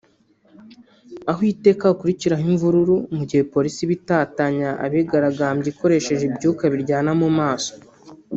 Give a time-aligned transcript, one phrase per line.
[1.31, 7.71] aho iteka hakurikiraho imvururu mu gihe polisi iba itatanya abigaragambya ikoresheje ibyuka biryana mu maso